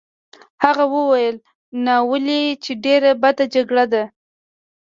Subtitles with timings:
[0.63, 1.35] هغه وویل:
[1.85, 2.43] ناولې!
[2.63, 4.03] چې ډېره بده جګړه ده.